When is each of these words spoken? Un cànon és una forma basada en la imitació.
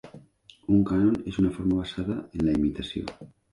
Un 0.75 0.79
cànon 0.91 1.19
és 1.33 1.37
una 1.45 1.53
forma 1.59 1.79
basada 1.83 2.19
en 2.23 2.51
la 2.51 2.59
imitació. 2.63 3.17